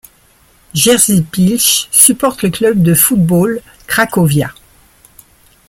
Jerzy 0.73 1.21
Pilch 1.21 1.87
supporte 1.91 2.41
le 2.41 2.49
club 2.49 2.81
de 2.81 2.95
football 2.95 3.61
Cracovia. 3.85 4.51